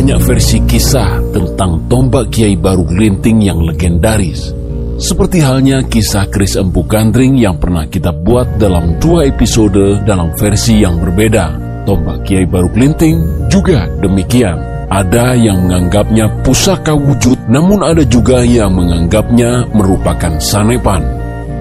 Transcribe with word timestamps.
banyak 0.00 0.16
versi 0.24 0.64
kisah 0.64 1.20
tentang 1.28 1.84
tombak 1.84 2.32
Kiai 2.32 2.56
Baru 2.56 2.88
Gelinting 2.88 3.44
yang 3.44 3.60
legendaris. 3.60 4.48
Seperti 4.96 5.44
halnya 5.44 5.84
kisah 5.84 6.24
Kris 6.32 6.56
Empu 6.56 6.88
Gandring 6.88 7.36
yang 7.36 7.60
pernah 7.60 7.84
kita 7.84 8.08
buat 8.08 8.56
dalam 8.56 8.96
dua 8.96 9.28
episode 9.28 10.00
dalam 10.08 10.32
versi 10.40 10.80
yang 10.80 10.96
berbeda. 11.04 11.52
Tombak 11.84 12.24
Kiai 12.24 12.48
Baru 12.48 12.72
Gelinting 12.72 13.44
juga 13.52 13.92
demikian. 14.00 14.88
Ada 14.88 15.36
yang 15.36 15.68
menganggapnya 15.68 16.48
pusaka 16.48 16.96
wujud, 16.96 17.36
namun 17.52 17.84
ada 17.84 18.00
juga 18.00 18.40
yang 18.40 18.72
menganggapnya 18.72 19.68
merupakan 19.76 20.32
sanepan. 20.40 21.19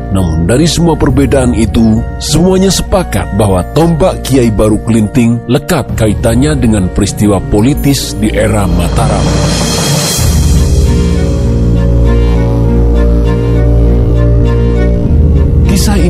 Namun 0.09 0.49
dari 0.49 0.65
semua 0.65 0.97
perbedaan 0.97 1.53
itu, 1.53 2.01
semuanya 2.17 2.73
sepakat 2.73 3.37
bahwa 3.37 3.61
tombak 3.77 4.25
Kiai 4.25 4.49
Baru 4.49 4.81
Kelinting 4.81 5.45
lekat 5.45 5.93
kaitannya 5.93 6.57
dengan 6.57 6.89
peristiwa 6.89 7.37
politis 7.37 8.17
di 8.17 8.33
era 8.33 8.65
Mataram. 8.65 9.78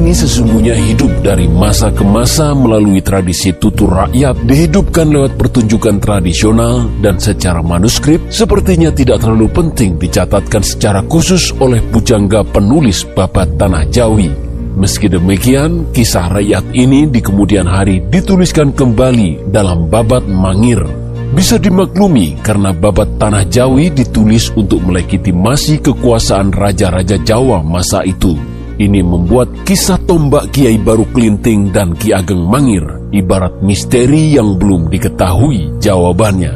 Ini 0.09 0.17
sesungguhnya 0.25 0.73
hidup 0.73 1.21
dari 1.21 1.45
masa 1.45 1.93
ke 1.93 2.01
masa 2.01 2.57
melalui 2.57 2.97
tradisi 2.97 3.53
tutur 3.53 3.93
rakyat, 3.93 4.41
dihidupkan 4.41 5.05
lewat 5.05 5.37
pertunjukan 5.37 6.01
tradisional 6.01 6.89
dan 6.97 7.21
secara 7.21 7.61
manuskrip 7.61 8.17
sepertinya 8.33 8.89
tidak 8.89 9.21
terlalu 9.21 9.45
penting 9.53 10.01
dicatatkan 10.01 10.65
secara 10.65 11.05
khusus 11.05 11.53
oleh 11.61 11.77
pujangga 11.93 12.41
penulis 12.41 13.05
babat 13.13 13.53
Tanah 13.61 13.85
Jawi. 13.85 14.33
Meski 14.81 15.13
demikian, 15.13 15.93
kisah 15.93 16.25
rakyat 16.33 16.65
ini 16.73 17.05
di 17.05 17.21
kemudian 17.21 17.69
hari 17.69 18.01
dituliskan 18.09 18.73
kembali 18.73 19.53
dalam 19.53 19.93
babat 19.93 20.25
Mangir. 20.25 20.89
Bisa 21.37 21.61
dimaklumi 21.61 22.33
karena 22.41 22.73
babat 22.73 23.21
Tanah 23.21 23.45
Jawi 23.45 23.93
ditulis 23.93 24.49
untuk 24.57 24.81
melegitimasi 24.89 25.85
kekuasaan 25.85 26.49
raja-raja 26.49 27.21
Jawa 27.21 27.61
masa 27.61 28.01
itu. 28.01 28.48
Ini 28.79 29.03
membuat 29.03 29.67
kisah 29.67 29.99
tombak 30.07 30.55
Kiai 30.55 30.79
Baru 30.79 31.03
Kelinting 31.11 31.75
dan 31.75 31.91
Ki 31.99 32.15
Ageng 32.15 32.47
Mangir 32.47 32.87
ibarat 33.11 33.59
misteri 33.59 34.31
yang 34.31 34.55
belum 34.55 34.87
diketahui 34.87 35.83
jawabannya. 35.83 36.55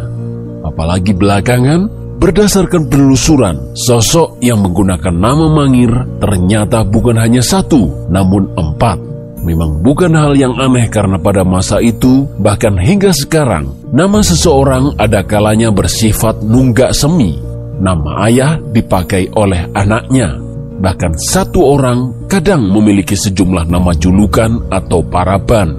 Apalagi 0.64 1.12
belakangan, 1.12 1.92
berdasarkan 2.24 2.88
penelusuran, 2.88 3.76
sosok 3.76 4.40
yang 4.40 4.64
menggunakan 4.64 5.12
nama 5.12 5.52
Mangir 5.52 5.92
ternyata 6.24 6.88
bukan 6.88 7.20
hanya 7.20 7.44
satu, 7.44 8.08
namun 8.08 8.48
empat. 8.56 9.04
Memang 9.44 9.84
bukan 9.84 10.16
hal 10.16 10.40
yang 10.40 10.56
aneh 10.56 10.88
karena 10.88 11.20
pada 11.20 11.44
masa 11.44 11.84
itu, 11.84 12.24
bahkan 12.40 12.80
hingga 12.80 13.12
sekarang, 13.12 13.68
nama 13.92 14.24
seseorang 14.24 14.96
ada 14.96 15.28
kalanya 15.28 15.76
bersifat 15.76 16.40
nunggak 16.40 16.96
semi. 16.96 17.36
Nama 17.84 18.32
ayah 18.32 18.56
dipakai 18.72 19.28
oleh 19.36 19.68
anaknya, 19.76 20.40
Bahkan 20.80 21.14
satu 21.20 21.62
orang 21.62 22.26
kadang 22.26 22.66
memiliki 22.70 23.14
sejumlah 23.14 23.70
nama 23.70 23.94
julukan 23.94 24.70
atau 24.74 25.06
paraban. 25.06 25.74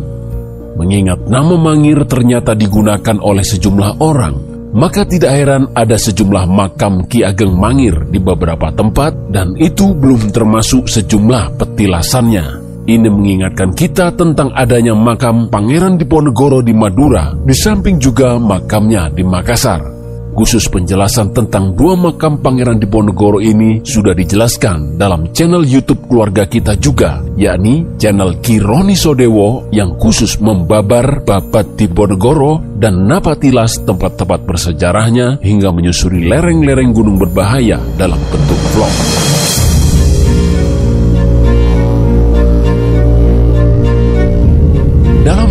Mengingat 0.75 1.31
nama 1.31 1.55
Mangir 1.55 2.03
ternyata 2.07 2.55
digunakan 2.59 3.19
oleh 3.23 3.47
sejumlah 3.47 4.03
orang, 4.03 4.35
maka 4.75 5.07
tidak 5.07 5.31
heran 5.31 5.71
ada 5.71 5.95
sejumlah 5.95 6.51
makam 6.51 7.07
Ki 7.07 7.23
Ageng 7.23 7.55
Mangir 7.55 8.11
di 8.11 8.19
beberapa 8.19 8.75
tempat 8.75 9.31
dan 9.31 9.55
itu 9.55 9.95
belum 9.95 10.35
termasuk 10.35 10.91
sejumlah 10.91 11.55
petilasannya. 11.63 12.47
Ini 12.85 13.09
mengingatkan 13.09 13.73
kita 13.73 14.13
tentang 14.13 14.53
adanya 14.53 14.93
makam 14.93 15.49
Pangeran 15.49 15.97
Diponegoro 15.97 16.61
di 16.61 16.77
Madura, 16.77 17.33
di 17.33 17.55
samping 17.57 17.97
juga 17.97 18.37
makamnya 18.37 19.09
di 19.09 19.25
Makassar. 19.25 19.94
Khusus 20.35 20.67
penjelasan 20.67 21.31
tentang 21.31 21.79
dua 21.79 21.95
makam 21.95 22.43
Pangeran 22.43 22.83
Diponegoro 22.83 23.39
ini 23.39 23.87
sudah 23.87 24.19
dijelaskan 24.19 24.99
dalam 24.99 25.31
channel 25.31 25.63
YouTube 25.63 26.11
keluarga 26.11 26.43
kita 26.43 26.75
juga, 26.75 27.23
yakni 27.39 27.87
channel 28.03 28.43
Kironi 28.43 28.99
Sodewo 28.99 29.71
yang 29.71 29.95
khusus 29.95 30.43
membabar 30.43 31.23
babat 31.23 31.79
Diponegoro 31.79 32.59
dan 32.83 33.07
napatilas 33.07 33.79
tempat-tempat 33.87 34.43
bersejarahnya 34.43 35.39
hingga 35.39 35.71
menyusuri 35.71 36.27
lereng-lereng 36.27 36.91
gunung 36.91 37.15
berbahaya 37.23 37.79
dalam 37.95 38.19
bentuk 38.35 38.59
vlog. 38.75 39.34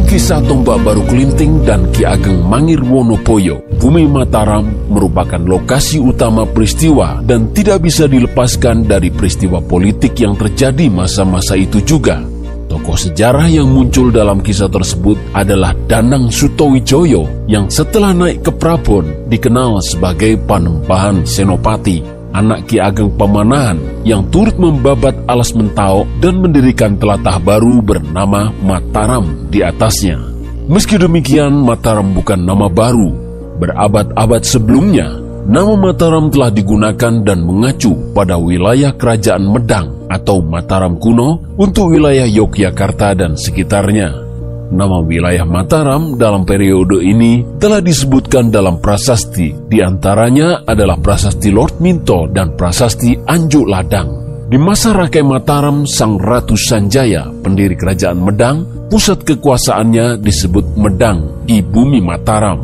Kisah 0.08 0.42
Tombak 0.44 0.84
Baru 0.84 1.04
Kelinting 1.08 1.68
dan 1.68 1.90
Ki 1.92 2.08
Ageng 2.08 2.44
Mangir 2.46 2.80
Wonopoyo, 2.84 3.64
Bumi 3.78 4.08
Mataram 4.08 4.64
merupakan 4.92 5.40
lokasi 5.40 6.00
utama 6.00 6.48
peristiwa 6.48 7.22
dan 7.24 7.52
tidak 7.52 7.84
bisa 7.84 8.08
dilepaskan 8.08 8.88
dari 8.88 9.12
peristiwa 9.12 9.60
politik 9.60 10.16
yang 10.20 10.34
terjadi 10.40 10.88
masa-masa 10.92 11.54
itu 11.60 11.84
juga. 11.84 12.24
Tokoh 12.72 12.98
sejarah 12.98 13.46
yang 13.52 13.70
muncul 13.70 14.10
dalam 14.10 14.42
kisah 14.42 14.72
tersebut 14.72 15.20
adalah 15.38 15.78
Danang 15.86 16.34
Sutowijoyo 16.34 17.46
yang 17.46 17.70
setelah 17.70 18.16
naik 18.18 18.42
ke 18.42 18.52
Prabon 18.56 19.30
dikenal 19.30 19.78
sebagai 19.86 20.42
Panembahan 20.42 21.22
Senopati 21.22 22.23
anak 22.34 22.68
Ki 22.68 22.82
Ageng 22.82 23.14
Pemanahan 23.16 23.80
yang 24.04 24.28
turut 24.34 24.58
membabat 24.58 25.16
alas 25.30 25.54
mentau 25.54 26.04
dan 26.20 26.42
mendirikan 26.42 26.98
telatah 26.98 27.38
baru 27.40 27.80
bernama 27.80 28.52
Mataram 28.60 29.48
di 29.48 29.62
atasnya. 29.62 30.20
Meski 30.68 30.98
demikian, 30.98 31.54
Mataram 31.64 32.12
bukan 32.12 32.42
nama 32.42 32.68
baru. 32.68 33.14
Berabad-abad 33.62 34.42
sebelumnya, 34.42 35.22
nama 35.46 35.78
Mataram 35.78 36.34
telah 36.34 36.50
digunakan 36.50 37.14
dan 37.22 37.46
mengacu 37.46 37.94
pada 38.12 38.36
wilayah 38.42 38.92
kerajaan 38.98 39.46
Medang 39.46 40.10
atau 40.10 40.42
Mataram 40.42 40.98
kuno 40.98 41.56
untuk 41.56 41.94
wilayah 41.94 42.26
Yogyakarta 42.26 43.14
dan 43.14 43.38
sekitarnya. 43.38 44.33
Nama 44.72 45.04
wilayah 45.04 45.44
Mataram 45.44 46.16
dalam 46.16 46.48
periode 46.48 47.04
ini 47.04 47.44
telah 47.60 47.84
disebutkan 47.84 48.48
dalam 48.48 48.80
prasasti, 48.80 49.52
di 49.68 49.84
antaranya 49.84 50.64
adalah 50.64 50.96
prasasti 50.96 51.52
Lord 51.52 51.84
Minto 51.84 52.32
dan 52.32 52.56
prasasti 52.56 53.18
Anjuk 53.28 53.68
Ladang. 53.68 54.24
Di 54.48 54.56
masa 54.62 54.94
Rakai 54.94 55.26
Mataram, 55.26 55.84
Sang 55.90 56.22
Ratu 56.22 56.54
Sanjaya, 56.54 57.26
pendiri 57.42 57.74
kerajaan 57.74 58.22
Medang, 58.22 58.88
pusat 58.88 59.26
kekuasaannya 59.26 60.22
disebut 60.22 60.78
Medang, 60.78 61.44
Ibumi 61.50 62.00
Mataram. 62.00 62.62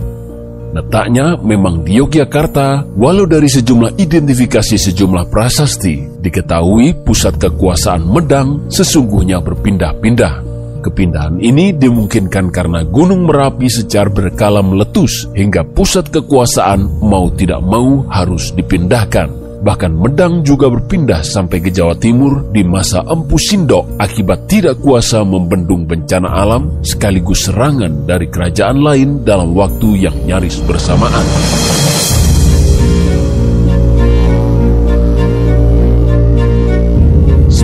Letaknya 0.70 1.34
memang 1.42 1.82
di 1.82 1.98
Yogyakarta, 1.98 2.86
walau 2.94 3.26
dari 3.26 3.50
sejumlah 3.50 3.98
identifikasi 3.98 4.78
sejumlah 4.78 5.34
prasasti, 5.34 6.22
diketahui 6.22 6.94
pusat 7.02 7.42
kekuasaan 7.42 8.06
Medang 8.06 8.70
sesungguhnya 8.70 9.42
berpindah-pindah. 9.42 10.49
Kepindahan 10.90 11.38
ini 11.38 11.70
dimungkinkan 11.70 12.50
karena 12.50 12.82
Gunung 12.82 13.30
Merapi 13.30 13.70
secara 13.70 14.10
berkala 14.10 14.66
meletus 14.66 15.30
hingga 15.38 15.62
pusat 15.62 16.10
kekuasaan 16.10 17.06
mau 17.06 17.30
tidak 17.30 17.62
mau 17.62 18.02
harus 18.10 18.50
dipindahkan. 18.58 19.30
Bahkan 19.60 19.92
Medang 19.94 20.42
juga 20.42 20.72
berpindah 20.72 21.22
sampai 21.22 21.62
ke 21.62 21.70
Jawa 21.70 21.94
Timur 21.94 22.50
di 22.50 22.66
masa 22.66 23.06
Empu 23.06 23.38
Sindok 23.38 24.02
akibat 24.02 24.50
tidak 24.50 24.82
kuasa 24.82 25.22
membendung 25.22 25.86
bencana 25.86 26.32
alam 26.32 26.82
sekaligus 26.82 27.46
serangan 27.52 28.10
dari 28.10 28.32
kerajaan 28.32 28.82
lain 28.82 29.10
dalam 29.22 29.54
waktu 29.54 30.10
yang 30.10 30.16
nyaris 30.26 30.58
bersamaan. 30.66 32.19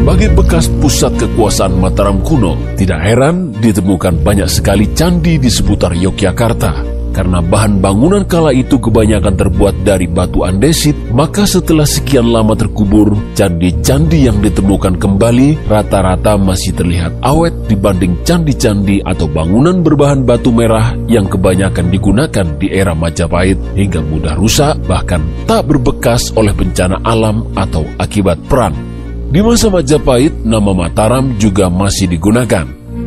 Sebagai 0.06 0.38
bekas 0.38 0.70
pusat 0.70 1.18
kekuasaan 1.18 1.82
Mataram 1.82 2.22
kuno, 2.22 2.54
tidak 2.78 3.02
heran 3.02 3.50
ditemukan 3.58 4.22
banyak 4.22 4.46
sekali 4.46 4.94
candi 4.94 5.42
di 5.42 5.50
seputar 5.50 5.98
Yogyakarta. 5.98 6.86
Karena 7.10 7.42
bahan 7.42 7.82
bangunan 7.82 8.22
kala 8.22 8.54
itu 8.54 8.78
kebanyakan 8.78 9.34
terbuat 9.34 9.82
dari 9.82 10.06
batu 10.06 10.46
andesit, 10.46 10.94
maka 11.10 11.50
setelah 11.50 11.90
sekian 11.90 12.30
lama 12.30 12.54
terkubur, 12.54 13.18
candi-candi 13.34 14.30
yang 14.30 14.38
ditemukan 14.46 15.02
kembali 15.02 15.66
rata-rata 15.66 16.38
masih 16.38 16.78
terlihat 16.78 17.18
awet 17.26 17.58
dibanding 17.66 18.14
candi-candi 18.22 19.02
atau 19.02 19.26
bangunan 19.26 19.82
berbahan 19.82 20.22
batu 20.22 20.54
merah 20.54 20.94
yang 21.10 21.26
kebanyakan 21.26 21.90
digunakan 21.90 22.46
di 22.62 22.70
era 22.70 22.94
Majapahit 22.94 23.58
hingga 23.74 24.06
mudah 24.06 24.38
rusak 24.38 24.78
bahkan 24.86 25.26
tak 25.50 25.66
berbekas 25.66 26.30
oleh 26.38 26.54
bencana 26.54 27.02
alam 27.02 27.50
atau 27.58 27.82
akibat 27.98 28.38
perang. 28.46 28.95
Di 29.30 29.40
masa 29.42 29.68
Majapahit, 29.74 30.46
nama 30.46 30.72
Mataram 30.72 31.36
juga 31.42 31.68
masih 31.68 32.08
digunakan. 32.08 32.66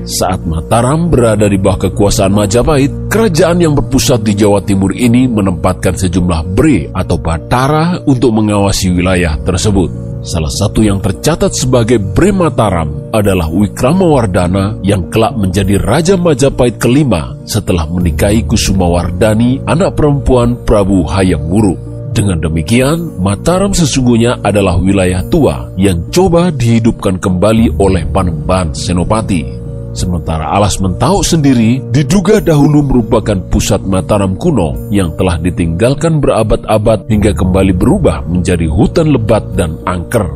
Saat 0.09 0.45
Mataram 0.45 1.09
berada 1.13 1.49
di 1.49 1.57
bawah 1.61 1.89
kekuasaan 1.89 2.33
Majapahit, 2.33 3.13
kerajaan 3.13 3.61
yang 3.61 3.73
berpusat 3.77 4.25
di 4.25 4.33
Jawa 4.37 4.61
Timur 4.65 4.93
ini 4.93 5.29
menempatkan 5.29 5.97
sejumlah 5.97 6.57
bre 6.57 6.89
atau 6.93 7.17
batara 7.21 8.01
untuk 8.05 8.33
mengawasi 8.37 8.93
wilayah 8.93 9.37
tersebut. 9.45 10.09
Salah 10.19 10.51
satu 10.51 10.83
yang 10.83 10.99
tercatat 10.99 11.55
sebagai 11.55 12.03
Bre 12.03 12.35
Mataram 12.35 13.15
adalah 13.15 13.47
Wikramawardhana 13.47 14.83
yang 14.83 15.07
kelak 15.15 15.39
menjadi 15.39 15.79
Raja 15.79 16.19
Majapahit 16.19 16.83
kelima 16.83 17.39
setelah 17.47 17.87
menikahi 17.87 18.43
Kusumawardhani, 18.43 19.63
anak 19.63 19.95
perempuan 19.95 20.59
Prabu 20.67 21.07
Hayam 21.07 21.47
Wuruk. 21.47 21.79
Dengan 22.19 22.43
demikian, 22.43 23.23
Mataram 23.23 23.71
sesungguhnya 23.71 24.43
adalah 24.43 24.75
wilayah 24.83 25.23
tua 25.31 25.71
yang 25.79 26.11
coba 26.11 26.51
dihidupkan 26.51 27.15
kembali 27.23 27.79
oleh 27.79 28.03
Panembahan 28.11 28.75
Senopati. 28.75 29.47
Sementara 29.95 30.51
Alas 30.51 30.83
Mentau 30.83 31.23
sendiri 31.23 31.79
diduga 31.95 32.43
dahulu 32.43 32.83
merupakan 32.83 33.39
pusat 33.55 33.87
Mataram 33.87 34.35
kuno 34.35 34.91
yang 34.91 35.15
telah 35.15 35.39
ditinggalkan 35.39 36.19
berabad-abad 36.19 37.07
hingga 37.07 37.39
kembali 37.39 37.71
berubah 37.79 38.27
menjadi 38.27 38.67
hutan 38.67 39.15
lebat 39.15 39.55
dan 39.55 39.79
angker. 39.87 40.27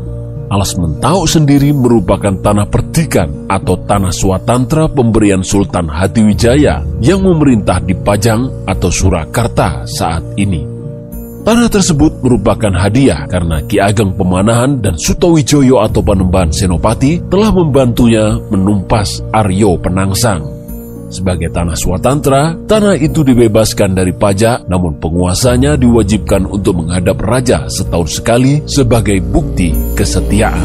Alas 0.55 0.79
Mentau 0.79 1.27
sendiri 1.27 1.75
merupakan 1.75 2.31
tanah 2.31 2.71
pertikan 2.71 3.51
atau 3.51 3.75
tanah 3.83 4.15
swatantra 4.15 4.87
pemberian 4.87 5.43
Sultan 5.43 5.91
Hatiwijaya 5.91 7.03
yang 7.03 7.27
memerintah 7.27 7.83
di 7.83 7.99
Pajang 7.99 8.71
atau 8.71 8.87
Surakarta 8.87 9.83
saat 9.83 10.23
ini. 10.39 10.72
Tanah 11.43 11.67
tersebut 11.67 12.23
merupakan 12.23 12.71
hadiah 12.71 13.27
karena 13.27 13.59
Ki 13.67 13.83
Ageng 13.83 14.15
Pemanahan 14.15 14.79
dan 14.79 14.95
Sutowijoyo 14.95 15.83
atau 15.83 15.99
Panembahan 15.99 16.55
Senopati 16.55 17.19
telah 17.27 17.51
membantunya 17.51 18.39
menumpas 18.47 19.27
Aryo 19.35 19.75
Penangsang. 19.75 20.47
Sebagai 21.11 21.51
tanah 21.51 21.75
swatantra, 21.75 22.55
tanah 22.71 22.95
itu 22.95 23.27
dibebaskan 23.27 23.91
dari 23.91 24.15
pajak 24.15 24.71
namun 24.71 25.03
penguasanya 25.03 25.75
diwajibkan 25.75 26.47
untuk 26.47 26.79
menghadap 26.79 27.19
raja 27.19 27.67
setahun 27.67 28.23
sekali 28.23 28.63
sebagai 28.63 29.19
bukti 29.19 29.75
kesetiaan. 29.99 30.63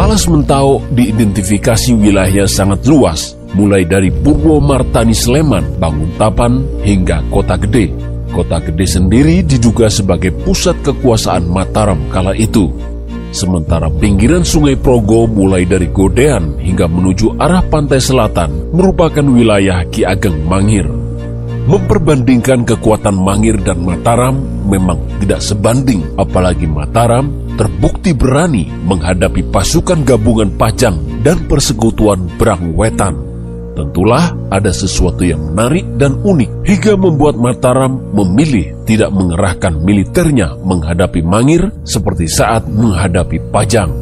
Alas 0.00 0.24
Mentau 0.24 0.80
diidentifikasi 0.88 1.92
wilayahnya 1.92 2.48
sangat 2.48 2.82
luas 2.88 3.37
mulai 3.58 3.82
dari 3.82 4.14
Purwo 4.14 4.62
Martani 4.62 5.10
Sleman, 5.10 5.82
Banguntapan, 5.82 6.62
hingga 6.86 7.26
Kota 7.26 7.58
Gede. 7.58 7.90
Kota 8.30 8.62
Gede 8.62 8.86
sendiri 8.86 9.42
diduga 9.42 9.90
sebagai 9.90 10.30
pusat 10.46 10.78
kekuasaan 10.86 11.50
Mataram 11.50 11.98
kala 12.14 12.38
itu. 12.38 12.70
Sementara 13.34 13.90
pinggiran 13.90 14.46
sungai 14.46 14.78
Progo 14.78 15.26
mulai 15.26 15.66
dari 15.66 15.90
Godean 15.90 16.56
hingga 16.62 16.86
menuju 16.88 17.36
arah 17.36 17.60
pantai 17.66 18.00
selatan 18.00 18.72
merupakan 18.72 19.26
wilayah 19.26 19.84
Ki 19.90 20.06
Ageng 20.06 20.46
Mangir. 20.46 20.86
Memperbandingkan 21.68 22.64
kekuatan 22.64 23.12
Mangir 23.12 23.60
dan 23.60 23.84
Mataram 23.84 24.40
memang 24.64 24.96
tidak 25.20 25.44
sebanding, 25.44 26.00
apalagi 26.16 26.64
Mataram 26.64 27.28
terbukti 27.60 28.16
berani 28.16 28.72
menghadapi 28.88 29.44
pasukan 29.52 30.00
gabungan 30.08 30.48
Pajang 30.56 30.96
dan 31.20 31.44
persekutuan 31.44 32.24
Brang 32.40 32.72
Wetan 32.72 33.27
Tentulah 33.78 34.34
ada 34.50 34.74
sesuatu 34.74 35.22
yang 35.22 35.54
menarik 35.54 35.86
dan 36.02 36.18
unik 36.18 36.66
hingga 36.66 36.98
membuat 36.98 37.38
Mataram 37.38 37.94
memilih 38.10 38.74
tidak 38.82 39.14
mengerahkan 39.14 39.78
militernya 39.78 40.58
menghadapi 40.66 41.22
Mangir 41.22 41.70
seperti 41.86 42.26
saat 42.26 42.66
menghadapi 42.66 43.38
Pajang. 43.54 43.94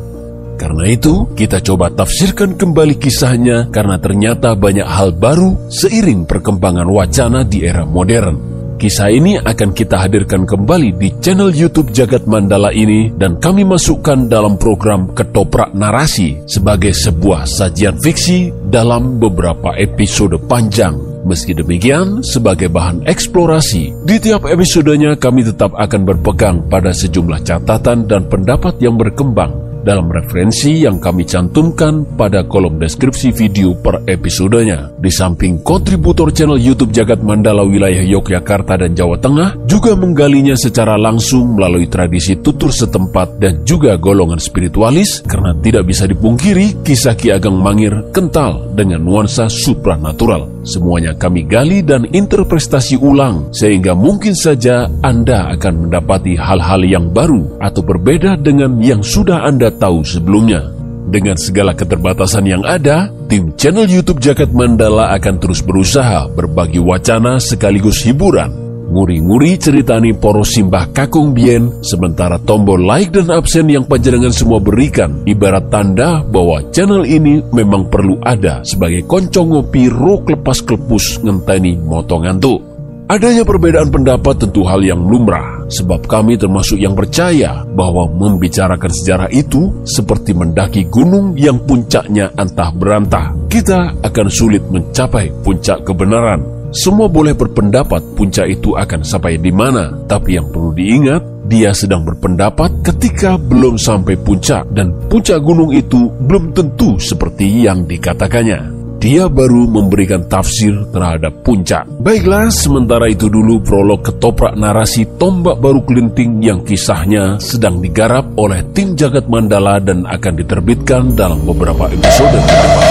Karena 0.56 0.88
itu, 0.88 1.28
kita 1.36 1.60
coba 1.60 1.92
tafsirkan 1.92 2.56
kembali 2.56 2.96
kisahnya 2.96 3.68
karena 3.68 4.00
ternyata 4.00 4.56
banyak 4.56 4.88
hal 4.88 5.12
baru 5.12 5.68
seiring 5.68 6.24
perkembangan 6.24 6.88
wacana 6.88 7.44
di 7.44 7.60
era 7.60 7.84
modern. 7.84 8.55
Kisah 8.76 9.08
ini 9.08 9.40
akan 9.40 9.72
kita 9.72 10.04
hadirkan 10.04 10.44
kembali 10.44 11.00
di 11.00 11.08
channel 11.24 11.48
YouTube 11.48 11.96
Jagat 11.96 12.28
Mandala 12.28 12.68
ini 12.76 13.08
dan 13.08 13.40
kami 13.40 13.64
masukkan 13.64 14.28
dalam 14.28 14.60
program 14.60 15.16
Ketoprak 15.16 15.72
Narasi 15.72 16.44
sebagai 16.44 16.92
sebuah 16.92 17.48
sajian 17.48 17.96
fiksi 17.96 18.52
dalam 18.68 19.16
beberapa 19.16 19.72
episode 19.80 20.36
panjang. 20.44 20.92
Meski 21.24 21.56
demikian, 21.56 22.20
sebagai 22.20 22.68
bahan 22.68 23.08
eksplorasi, 23.08 24.04
di 24.04 24.16
tiap 24.20 24.44
episodenya 24.44 25.16
kami 25.16 25.48
tetap 25.48 25.72
akan 25.72 26.04
berpegang 26.04 26.68
pada 26.68 26.92
sejumlah 26.92 27.48
catatan 27.48 28.04
dan 28.04 28.28
pendapat 28.28 28.76
yang 28.84 29.00
berkembang 29.00 29.66
dalam 29.86 30.10
referensi 30.10 30.82
yang 30.82 30.98
kami 30.98 31.22
cantumkan 31.22 32.02
pada 32.18 32.42
kolom 32.42 32.82
deskripsi 32.82 33.30
video 33.30 33.78
per 33.78 34.02
episodenya. 34.10 34.90
Di 34.98 35.14
samping 35.14 35.62
kontributor 35.62 36.34
channel 36.34 36.58
YouTube 36.58 36.90
Jagat 36.90 37.22
Mandala 37.22 37.62
wilayah 37.62 38.02
Yogyakarta 38.02 38.82
dan 38.82 38.98
Jawa 38.98 39.14
Tengah 39.22 39.54
juga 39.70 39.94
menggalinya 39.94 40.58
secara 40.58 40.98
langsung 40.98 41.54
melalui 41.54 41.86
tradisi 41.86 42.34
tutur 42.42 42.74
setempat 42.74 43.38
dan 43.38 43.62
juga 43.62 43.94
golongan 43.94 44.42
spiritualis 44.42 45.22
karena 45.22 45.54
tidak 45.62 45.86
bisa 45.86 46.10
dipungkiri 46.10 46.82
kisah 46.82 47.14
Ki 47.14 47.30
Ageng 47.30 47.62
Mangir 47.62 48.10
kental 48.10 48.74
dengan 48.74 49.06
nuansa 49.06 49.46
supranatural. 49.46 50.56
Semuanya 50.66 51.14
kami 51.14 51.46
gali 51.46 51.86
dan 51.86 52.10
interpretasi 52.10 52.98
ulang 52.98 53.54
sehingga 53.54 53.94
mungkin 53.94 54.34
saja 54.34 54.90
Anda 54.98 55.54
akan 55.54 55.86
mendapati 55.86 56.34
hal-hal 56.34 56.82
yang 56.82 57.14
baru 57.14 57.62
atau 57.62 57.86
berbeda 57.86 58.34
dengan 58.42 58.82
yang 58.82 58.98
sudah 58.98 59.46
Anda 59.46 59.70
tahu 59.76 60.02
sebelumnya. 60.02 60.76
Dengan 61.06 61.38
segala 61.38 61.70
keterbatasan 61.70 62.50
yang 62.50 62.66
ada, 62.66 63.06
tim 63.30 63.54
channel 63.54 63.86
YouTube 63.86 64.18
Jagat 64.18 64.50
Mandala 64.50 65.14
akan 65.14 65.38
terus 65.38 65.62
berusaha 65.62 66.26
berbagi 66.34 66.82
wacana 66.82 67.38
sekaligus 67.38 68.02
hiburan. 68.02 68.66
Nguri-nguri 68.86 69.58
ceritani 69.58 70.14
poros 70.14 70.54
simbah 70.54 70.86
kakung 70.94 71.34
bien, 71.34 71.82
sementara 71.82 72.38
tombol 72.42 72.78
like 72.78 73.10
dan 73.10 73.34
absen 73.34 73.66
yang 73.66 73.82
panjenengan 73.82 74.30
semua 74.30 74.62
berikan, 74.62 75.26
ibarat 75.26 75.66
tanda 75.74 76.22
bahwa 76.22 76.62
channel 76.70 77.02
ini 77.02 77.42
memang 77.50 77.90
perlu 77.90 78.18
ada 78.22 78.62
sebagai 78.62 79.02
koncong 79.10 79.58
ngopi 79.58 79.90
ro 79.90 80.22
lepas 80.22 80.62
klepus 80.62 81.18
ngenteni 81.22 81.74
motongan 81.82 82.38
tuh. 82.38 82.62
Adanya 83.06 83.46
perbedaan 83.46 83.90
pendapat 83.90 84.42
tentu 84.42 84.66
hal 84.66 84.82
yang 84.82 85.02
lumrah, 85.02 85.55
sebab 85.66 86.06
kami 86.06 86.38
termasuk 86.38 86.78
yang 86.78 86.94
percaya 86.94 87.66
bahwa 87.66 88.06
membicarakan 88.06 88.90
sejarah 88.90 89.30
itu 89.34 89.82
seperti 89.82 90.32
mendaki 90.32 90.86
gunung 90.86 91.34
yang 91.34 91.62
puncaknya 91.62 92.30
antah 92.38 92.70
berantah. 92.70 93.34
Kita 93.50 93.98
akan 94.02 94.26
sulit 94.30 94.62
mencapai 94.70 95.32
puncak 95.42 95.82
kebenaran. 95.82 96.42
Semua 96.74 97.08
boleh 97.08 97.32
berpendapat 97.32 98.18
puncak 98.18 98.52
itu 98.52 98.76
akan 98.76 99.00
sampai 99.00 99.40
di 99.40 99.48
mana, 99.54 99.94
tapi 100.04 100.36
yang 100.36 100.50
perlu 100.50 100.74
diingat, 100.76 101.48
dia 101.48 101.70
sedang 101.72 102.02
berpendapat 102.04 102.82
ketika 102.84 103.38
belum 103.38 103.78
sampai 103.78 104.18
puncak, 104.18 104.66
dan 104.74 104.92
puncak 105.06 105.40
gunung 105.40 105.72
itu 105.72 106.10
belum 106.26 106.52
tentu 106.52 106.98
seperti 107.00 107.64
yang 107.64 107.86
dikatakannya 107.86 108.75
dia 109.06 109.30
baru 109.30 109.70
memberikan 109.70 110.26
tafsir 110.26 110.74
terhadap 110.90 111.46
puncak. 111.46 111.86
Baiklah, 112.02 112.50
sementara 112.50 113.06
itu 113.06 113.30
dulu 113.30 113.62
prolog 113.62 114.02
ketoprak 114.02 114.58
narasi 114.58 115.06
Tombak 115.14 115.62
Baru 115.62 115.86
Kelinting 115.86 116.42
yang 116.42 116.66
kisahnya 116.66 117.38
sedang 117.38 117.78
digarap 117.78 118.34
oleh 118.34 118.66
tim 118.74 118.98
Jagat 118.98 119.30
Mandala 119.30 119.78
dan 119.78 120.10
akan 120.10 120.34
diterbitkan 120.42 121.14
dalam 121.14 121.38
beberapa 121.46 121.86
episode 121.86 122.34
ke 122.34 122.56
depan. 122.66 122.85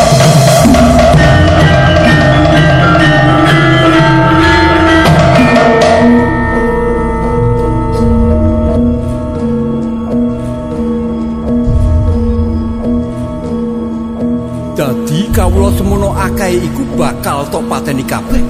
Tok 17.55 17.71
pateni 17.71 18.03
kabeh. 18.03 18.43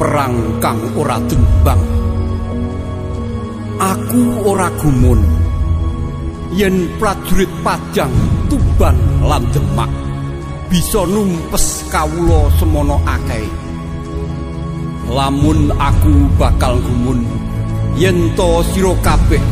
Perang 0.00 0.36
kang 0.64 0.80
ora 0.96 1.20
timbang. 1.28 1.82
Aku 3.76 4.40
ora 4.48 4.72
gumun 4.80 5.20
yen 6.56 6.88
prajurit 6.96 7.52
Pajang, 7.60 8.08
Tuban 8.48 8.96
lan 9.20 9.44
Demak 9.52 9.92
bisa 10.72 11.04
numpes 11.04 11.84
kawula 11.92 12.48
semono 12.56 12.96
akeh. 13.04 13.44
Lamun 15.12 15.68
aku 15.76 16.32
bakal 16.40 16.80
gumun 16.80 17.28
yen 18.00 18.32
to 18.32 18.64
sira 18.72 18.96
kabeh 19.04 19.42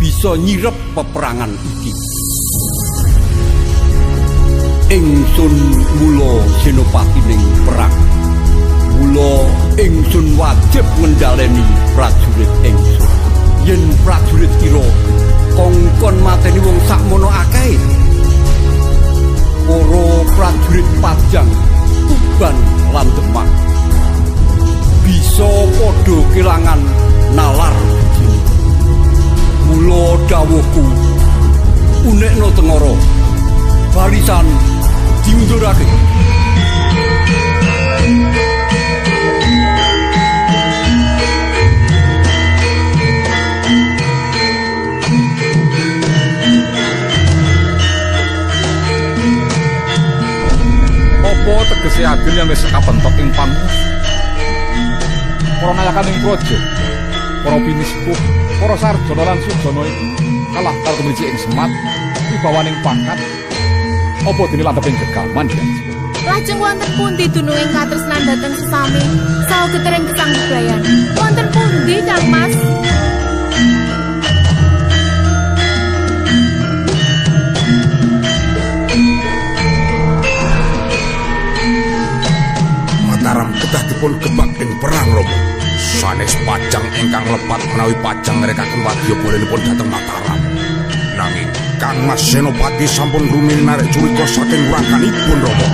bisa 0.00 0.32
nyirep 0.40 0.76
peperangan 0.96 1.52
iki. 1.76 2.05
Ingsun 4.86 5.54
mula 5.98 6.46
senopati 6.62 7.18
ning 7.26 7.42
perang 7.66 7.96
mula 8.96 9.50
ingsun 9.82 10.38
wajib 10.38 10.86
ngendhaleni 11.02 11.66
prajurit 11.98 12.52
ingsun. 12.62 13.10
Yen 13.66 13.82
prajurit 14.06 14.52
kira 14.62 14.86
kongkon 15.58 16.16
mateni 16.22 16.62
wong 16.62 16.78
sakmono 16.86 17.26
akeh. 17.26 17.74
Para 19.66 20.06
prajurit 20.38 20.88
pajang 21.02 21.50
tuban 22.06 22.56
lan 22.94 23.08
demak. 23.18 23.50
Padha 25.76 26.18
kelangan 26.32 26.80
nalar. 27.36 27.76
Mula 29.66 30.16
dawuhku 30.30 30.84
unekno 32.08 32.48
barisan 32.54 33.15
diundurake. 35.56 35.86
Apa 51.24 51.52
tegese 51.72 52.02
adil 52.04 52.34
yang 52.36 52.48
wis 52.52 52.60
kabentuk 52.68 53.16
ing 53.16 53.32
pamus? 53.32 53.74
Para 55.56 55.72
nayakan 55.72 56.10
ing 56.12 56.18
praja, 56.20 56.58
para 57.40 57.56
biniskuh, 57.64 58.18
para 58.60 58.76
sarjana 58.76 59.22
lan 59.24 59.38
sujana 59.40 59.82
iki 59.88 60.06
kalah 60.52 60.76
karo 60.84 61.00
ing 61.08 61.38
semat 61.40 61.70
wibawaning 62.28 62.76
pangkat. 62.84 63.45
Apa 64.26 64.42
dene 64.50 64.66
landheping 64.66 64.98
gegaman 64.98 65.46
ya? 65.46 65.62
Lajeng 66.26 66.58
wonten 66.58 66.90
pundi 66.98 67.30
dununging 67.30 67.70
katresnan 67.70 68.26
dhateng 68.26 68.58
sesami 68.58 69.04
saha 69.46 69.70
getering 69.70 70.02
kesanggubayan. 70.02 70.82
Wonten 71.14 71.46
pundi 71.54 72.02
Kang 72.02 72.26
Mas? 72.26 72.54
Mataram 83.06 83.48
kedah 83.62 83.82
dipun 83.94 84.12
gebak 84.18 84.50
ing 84.58 84.70
perang 84.82 85.08
Romo. 85.14 85.38
Sanes 86.02 86.34
pajang 86.42 86.82
ingkang 86.98 87.22
lepat 87.30 87.62
menawi 87.78 87.94
pajang 88.02 88.42
ngrekaken 88.42 88.80
wadya 88.82 89.14
bolenipun 89.22 89.60
dhateng 89.70 89.86
Mataram. 89.86 90.45
Kang 91.76 92.08
Mas 92.08 92.22
Senopati 92.32 92.88
sampun 92.88 93.28
rumiyin 93.28 93.68
narik 93.68 93.92
curika 93.92 94.24
saking 94.24 94.62
wurakanipun 94.72 95.38
Romo. 95.44 95.68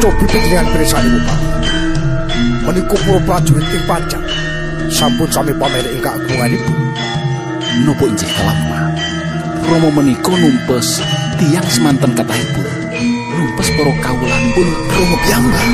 cobi 0.00 0.24
pirsanipun 0.32 1.22
Pak. 1.28 1.40
Menika 2.64 2.96
para 3.04 3.20
prajurit 3.26 3.68
ing 3.72 3.84
pajak 3.84 4.22
sampun 4.88 5.28
sami 5.28 5.52
pamer 5.54 5.84
ing 5.92 6.00
kagunganipun. 6.00 6.78
Nopo 7.84 8.04
injih 8.08 8.30
kalampah. 8.36 8.96
Romo 9.68 9.88
menika 9.92 10.32
numpes 10.32 11.04
tiang 11.36 11.68
semanten 11.68 12.12
kathahipun. 12.16 12.79
Numpes 13.50 13.70
para 13.74 13.90
kawulanipun 13.98 14.68
Romo 14.94 15.16
piyambak. 15.26 15.66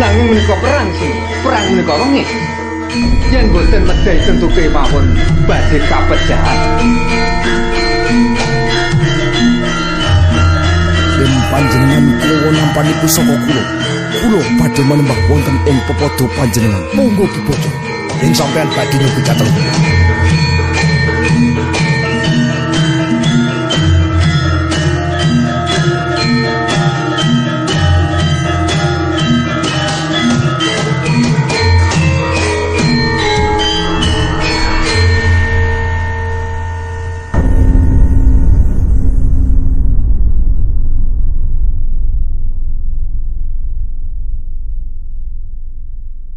Nanging 0.00 0.26
menika 0.32 0.56
perang 0.56 0.88
sih, 0.96 1.12
perang 1.44 1.64
menika 1.68 1.94
wengi. 2.00 2.24
Yen 3.28 3.52
boten 3.52 3.84
medhai 3.84 4.16
tentu 4.24 4.48
kemawon 4.56 5.20
badhe 5.44 5.76
kapecahan. 5.84 6.58
Yen 11.20 11.32
panjenengan 11.52 12.04
kula 12.24 12.48
nampaniku 12.56 13.04
saka 13.12 13.36
kula, 13.36 13.64
kula 14.16 14.40
badhe 14.64 14.82
manembah 14.88 15.20
wonten 15.28 15.56
ing 15.68 15.76
pepodo 15.84 16.24
panjenengan. 16.40 16.80
Monggo 16.96 17.28
kibojo. 17.28 17.70
Yen 18.24 18.32
sampean 18.32 18.68
badhe 18.72 18.96
dateng 18.96 19.52
kula. 19.52 19.72